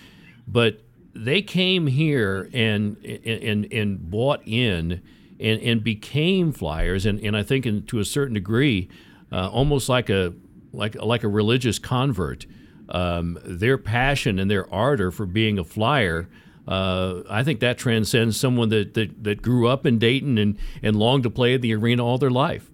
[0.46, 0.80] but
[1.14, 5.00] they came here and and and bought in
[5.40, 7.06] and and became Flyers.
[7.06, 8.88] And and I think in, to a certain degree,
[9.32, 10.34] uh, almost like a
[10.72, 12.46] like like a religious convert.
[12.90, 16.26] Um, their passion and their ardor for being a flyer
[16.68, 20.96] uh, I think that transcends someone that, that, that grew up in Dayton and, and
[20.96, 22.70] longed to play at the arena all their life.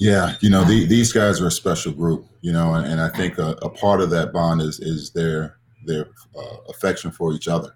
[0.00, 3.10] Yeah, you know, the, these guys are a special group, you know, and, and I
[3.10, 7.48] think a, a, part of that bond is is their their uh, affection for each
[7.48, 7.74] other,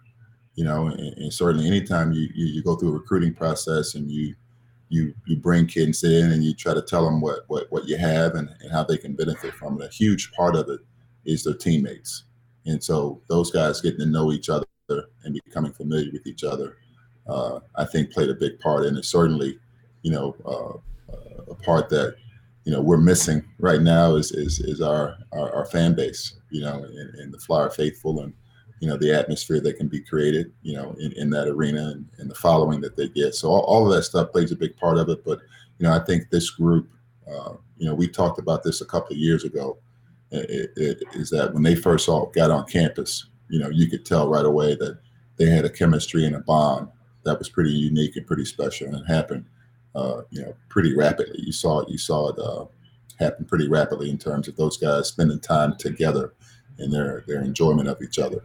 [0.54, 4.10] you know, and, and certainly anytime you, you, you go through a recruiting process and
[4.10, 4.34] you
[4.88, 7.98] you you bring kids in and you try to tell them what what, what you
[7.98, 9.86] have and, and how they can benefit from it.
[9.86, 10.80] A huge part of it
[11.26, 12.24] is their teammates,
[12.66, 16.76] and so those guys getting to know each other and becoming familiar with each other,
[17.26, 18.86] uh, I think played a big part.
[18.86, 19.58] And it's certainly,
[20.02, 21.14] you know, uh,
[21.50, 22.16] a part that,
[22.64, 26.62] you know, we're missing right now is is, is our, our, our fan base, you
[26.62, 28.32] know, and, and, the Flyer faithful and,
[28.80, 32.06] you know, the atmosphere that can be created, you know, in, in that arena and,
[32.18, 33.34] and the following that they get.
[33.34, 35.24] So all, all, of that stuff plays a big part of it.
[35.24, 35.40] But,
[35.78, 36.88] you know, I think this group,
[37.30, 39.78] uh, you know, we talked about this a couple of years ago
[40.30, 44.04] it, it, is that when they first all got on campus, you know, you could
[44.04, 44.98] tell right away that
[45.36, 46.88] they had a chemistry and a bond
[47.24, 49.44] that was pretty unique and pretty special, and it happened,
[49.94, 51.40] uh, you know, pretty rapidly.
[51.40, 51.88] You saw it.
[51.88, 52.66] You saw it uh,
[53.18, 56.34] happen pretty rapidly in terms of those guys spending time together
[56.78, 58.42] and their their enjoyment of each other.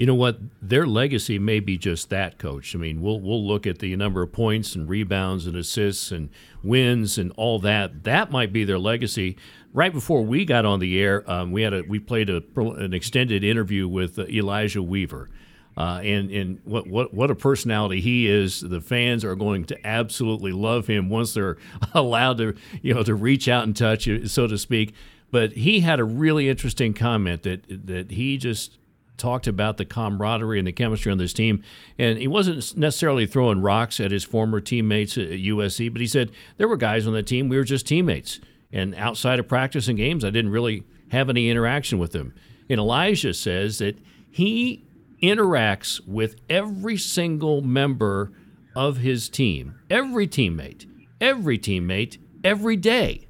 [0.00, 0.38] You know what?
[0.62, 2.74] Their legacy may be just that, coach.
[2.74, 6.30] I mean, we'll we'll look at the number of points and rebounds and assists and
[6.62, 8.04] wins and all that.
[8.04, 9.36] That might be their legacy.
[9.74, 12.94] Right before we got on the air, um, we had a we played a, an
[12.94, 15.28] extended interview with uh, Elijah Weaver.
[15.76, 18.62] Uh, and and what, what what a personality he is.
[18.62, 21.58] The fans are going to absolutely love him once they're
[21.92, 24.94] allowed to you know to reach out and touch, so to speak.
[25.30, 28.78] But he had a really interesting comment that that he just
[29.20, 31.62] talked about the camaraderie and the chemistry on this team.
[31.98, 36.32] And he wasn't necessarily throwing rocks at his former teammates at USC, but he said
[36.56, 38.40] there were guys on the team, we were just teammates.
[38.72, 42.34] And outside of practice and games, I didn't really have any interaction with them.
[42.68, 43.98] And Elijah says that
[44.30, 44.84] he
[45.22, 48.32] interacts with every single member
[48.74, 50.86] of his team, every teammate,
[51.20, 53.26] every teammate, every day.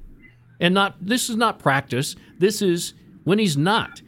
[0.59, 2.15] And not this is not practice.
[2.37, 4.01] This is when he's not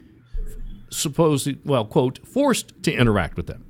[0.90, 3.64] supposed, well, quote, forced to interact with them.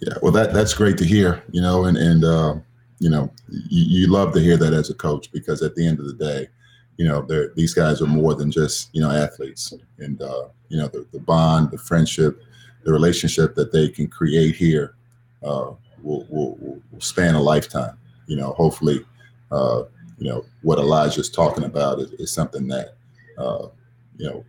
[0.00, 2.54] Yeah, well, that that's great to hear, you know, and and uh,
[3.00, 5.98] you know, you, you love to hear that as a coach because at the end
[5.98, 6.48] of the day,
[6.96, 10.88] you know, these guys are more than just you know athletes, and uh, you know
[10.88, 12.42] the, the bond, the friendship,
[12.84, 14.94] the relationship that they can create here
[15.42, 17.96] uh, will, will, will span a lifetime.
[18.26, 19.04] You know, hopefully,
[19.52, 19.84] uh,
[20.18, 22.94] you know what Elijah's talking about is, is something that
[23.36, 23.68] uh,
[24.16, 24.44] you know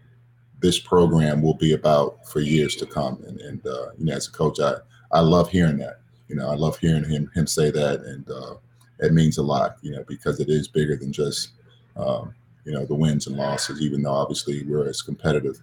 [0.62, 3.24] this program will be about for years to come.
[3.28, 4.76] And, and uh, you know, as a coach, I,
[5.12, 6.02] I love hearing that.
[6.28, 8.56] You know, I love hearing him him say that, and uh,
[9.00, 9.78] it means a lot.
[9.82, 11.52] You know, because it is bigger than just
[11.96, 12.34] um,
[12.66, 13.82] you know the wins and losses.
[13.82, 15.60] Even though obviously we're as competitive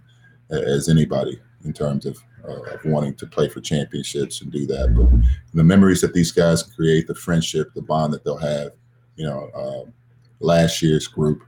[0.50, 4.94] as anybody in terms of, uh, of wanting to play for championships and do that.
[4.94, 5.08] But
[5.52, 8.72] the memories that these guys create, the friendship, the bond that they'll have.
[9.16, 9.90] You know, uh,
[10.40, 11.42] last year's group,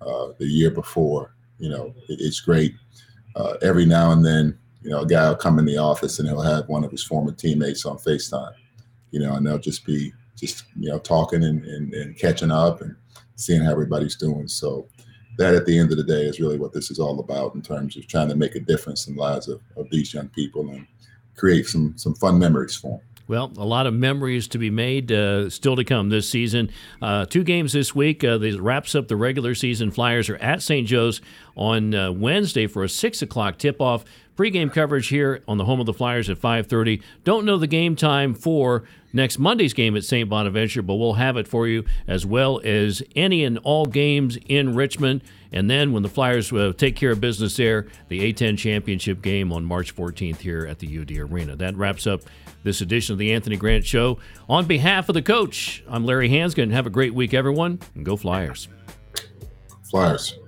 [0.00, 1.34] uh, the year before.
[1.60, 2.74] You know, it, it's great
[3.36, 6.28] uh, every now and then, you know, a guy will come in the office and
[6.28, 8.54] he'll have one of his former teammates on FaceTime,
[9.10, 12.80] you know, and they'll just be just, you know, talking and, and, and catching up
[12.80, 12.96] and
[13.36, 14.48] seeing how everybody's doing.
[14.48, 14.88] So
[15.38, 17.62] that at the end of the day is really what this is all about in
[17.62, 20.68] terms of trying to make a difference in the lives of, of these young people
[20.70, 20.86] and
[21.36, 23.00] create some some fun memories for them.
[23.30, 26.68] Well, a lot of memories to be made uh, still to come this season.
[27.00, 28.24] Uh, two games this week.
[28.24, 29.92] Uh, this wraps up the regular season.
[29.92, 30.84] Flyers are at St.
[30.84, 31.20] Joe's
[31.54, 34.04] on uh, Wednesday for a six o'clock tip-off.
[34.34, 37.02] Pre-game coverage here on the home of the Flyers at 5:30.
[37.22, 40.28] Don't know the game time for next Monday's game at St.
[40.28, 44.74] Bonaventure, but we'll have it for you as well as any and all games in
[44.74, 45.22] Richmond.
[45.52, 49.52] And then when the Flyers uh, take care of business there, the A10 championship game
[49.52, 51.56] on March 14th here at the UD Arena.
[51.56, 52.22] That wraps up
[52.62, 54.18] this edition of the Anthony Grant Show.
[54.48, 56.70] On behalf of the coach, I'm Larry Hansgen.
[56.70, 58.68] Have a great week, everyone, and go Flyers.
[59.90, 60.38] Flyers.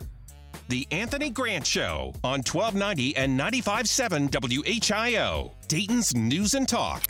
[0.69, 7.03] The Anthony Grant Show on 1290 and 95.7 WHIO, Dayton's News and Talk.